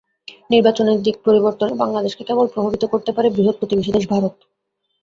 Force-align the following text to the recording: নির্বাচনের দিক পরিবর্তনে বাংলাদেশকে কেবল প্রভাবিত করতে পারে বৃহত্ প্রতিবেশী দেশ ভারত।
নির্বাচনের 0.49 0.97
দিক 1.01 1.15
পরিবর্তনে 1.25 1.73
বাংলাদেশকে 1.75 2.23
কেবল 2.25 2.45
প্রভাবিত 2.53 2.83
করতে 2.93 3.11
পারে 3.13 3.27
বৃহত্ 3.29 3.57
প্রতিবেশী 3.59 3.91
দেশ 3.93 4.05
ভারত। 4.13 4.35